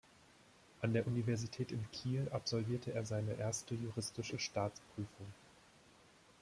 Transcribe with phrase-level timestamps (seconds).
[0.81, 5.27] An der Universität in Kiel absolvierte er seine Erste Juristische Staatsprüfung.